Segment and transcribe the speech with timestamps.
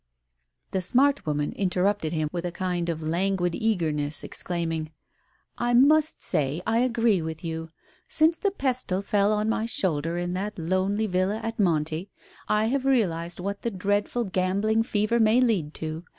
[0.71, 4.89] The smart woman interrupted him with a kind of languid eagerness, exclaiming—
[5.59, 7.69] "I must say I agree with you.
[8.07, 12.09] Since the pestle fell on my shoulder in that lonely villa at Monte,
[12.47, 16.03] I have realized what the dreadful gambling fever may lead to.